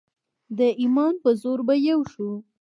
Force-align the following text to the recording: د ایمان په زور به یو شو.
د 0.57 0.59
ایمان 0.81 1.13
په 1.23 1.29
زور 1.41 1.59
به 1.67 1.75
یو 1.89 1.99
شو. 2.11 2.29